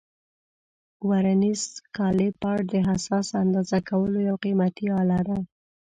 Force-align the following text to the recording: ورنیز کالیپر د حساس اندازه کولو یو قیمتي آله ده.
ورنیز 1.09 1.63
کالیپر 1.97 2.57
د 2.71 2.73
حساس 2.89 3.27
اندازه 3.43 3.77
کولو 3.89 4.19
یو 4.29 4.35
قیمتي 4.43 4.87
آله 5.01 5.19
ده. 5.27 5.37